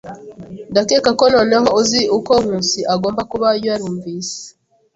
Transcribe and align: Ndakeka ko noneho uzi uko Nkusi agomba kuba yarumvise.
Ndakeka 0.71 1.09
ko 1.19 1.25
noneho 1.35 1.67
uzi 1.81 2.01
uko 2.17 2.31
Nkusi 2.43 2.79
agomba 2.93 3.21
kuba 3.31 3.47
yarumvise. 3.65 4.37